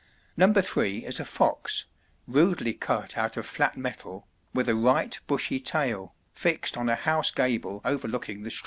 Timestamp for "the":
8.41-8.49